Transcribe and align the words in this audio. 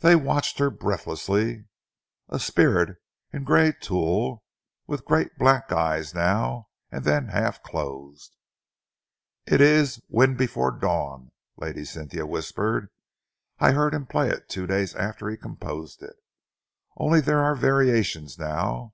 They 0.00 0.16
watched 0.16 0.58
her 0.58 0.68
breathlessly, 0.68 1.64
a 2.28 2.38
spirit 2.38 2.98
in 3.32 3.44
grey 3.44 3.72
tulle, 3.72 4.44
with 4.86 5.06
great 5.06 5.38
black 5.38 5.72
eyes 5.72 6.12
now 6.14 6.68
and 6.92 7.04
then 7.04 7.28
half 7.28 7.62
closed. 7.62 8.36
"It 9.46 9.62
is 9.62 9.98
'Wind 10.10 10.36
before 10.36 10.72
Dawn,'" 10.78 11.32
Lady 11.56 11.86
Cynthia 11.86 12.26
whispered. 12.26 12.90
"I 13.58 13.70
heard 13.72 13.94
him 13.94 14.04
play 14.04 14.28
it 14.28 14.50
two 14.50 14.66
days 14.66 14.94
after 14.94 15.30
he 15.30 15.38
composed 15.38 16.02
it, 16.02 16.16
only 16.98 17.22
there 17.22 17.40
are 17.42 17.54
variations 17.54 18.38
now. 18.38 18.92